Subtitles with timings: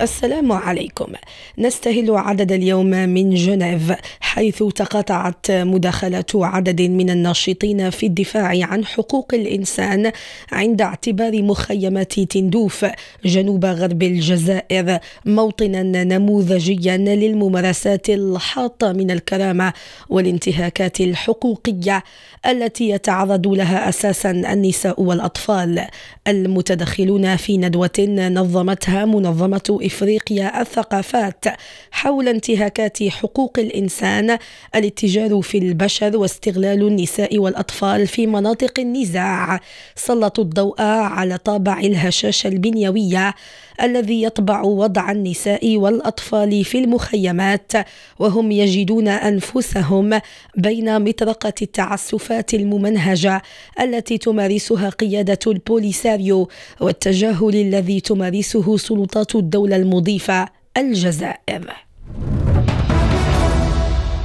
[0.00, 1.12] السلام عليكم.
[1.58, 9.34] نستهل عدد اليوم من جنيف حيث تقاطعت مداخلة عدد من الناشطين في الدفاع عن حقوق
[9.34, 10.12] الإنسان
[10.52, 12.86] عند اعتبار مخيمات تندوف
[13.24, 19.72] جنوب غرب الجزائر موطنا نموذجيا للممارسات الحاطة من الكرامة
[20.08, 22.02] والانتهاكات الحقوقية
[22.46, 25.86] التي يتعرض لها أساسا النساء والأطفال.
[26.28, 31.44] المتدخلون في ندوة نظمتها منظمة إفريقيا الثقافات
[31.90, 34.38] حول انتهاكات حقوق الإنسان
[34.74, 39.60] الاتجار في البشر واستغلال النساء والأطفال في مناطق النزاع.
[39.94, 43.34] سلطوا الضوء على طابع الهشاشة البنيوية.
[43.82, 47.72] الذي يطبع وضع النساء والأطفال في المخيمات
[48.18, 50.20] وهم يجدون أنفسهم
[50.56, 53.42] بين مطرقة التعسفات الممنهجة
[53.80, 56.48] التي تمارسها قيادة البوليساريو
[56.80, 61.85] والتجاهل الذي تمارسه سلطات الدولة المضيفة الجزائر.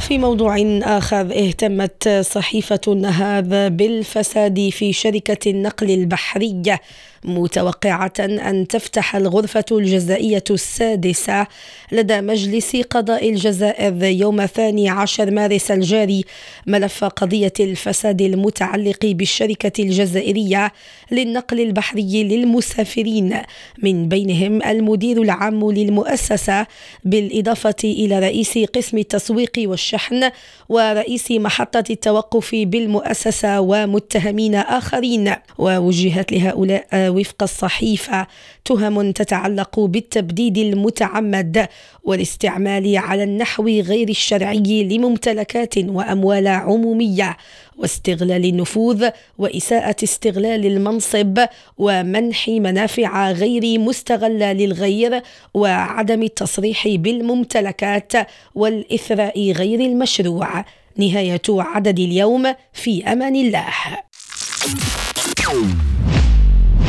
[0.00, 6.78] في موضوع آخر اهتمت صحيفة النهار بالفساد في شركة النقل البحري
[7.24, 11.46] متوقعة أن تفتح الغرفة الجزائية السادسة
[11.92, 16.24] لدى مجلس قضاء الجزائر يوم ثاني عشر مارس الجاري.
[16.66, 20.72] ملف قضية الفساد المتعلق بالشركة الجزائرية
[21.10, 23.42] للنقل البحري للمسافرين
[23.82, 26.66] من بينهم المدير العام للمؤسسة
[27.04, 29.58] بالإضافة إلى رئيس قسم التسويق
[29.92, 30.30] والشحن
[30.68, 35.34] ورئيس محطة التوقف بالمؤسسة ومتهمين آخرين.
[35.58, 38.26] ووجهت لهؤلاء وفق الصحيفة
[38.64, 41.68] تهم تتعلق بالتبديد المتعمد
[42.04, 47.36] والاستعمال على النحو غير الشرعي لممتلكات وأموال عمومية
[47.78, 51.38] واستغلال النفوذ وإساءة استغلال المنصب
[51.78, 55.22] ومنح منافع غير مستغلة للغير
[55.54, 58.12] وعدم التصريح بالممتلكات
[58.54, 60.64] والإثراء غير المشروع.
[60.96, 63.64] نهاية عدد اليوم في أمان الله.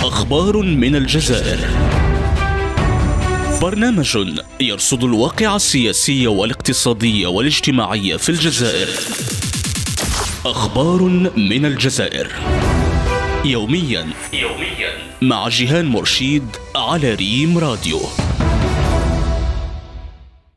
[0.01, 1.59] أخبار من الجزائر.
[3.61, 4.17] برنامج
[4.59, 8.87] يرصد الواقع السياسي والاقتصادي والاجتماعي في الجزائر.
[10.45, 11.01] أخبار
[11.37, 12.31] من الجزائر.
[13.45, 14.91] يوميا يوميا
[15.21, 17.99] مع جيهان مرشيد على ريم راديو.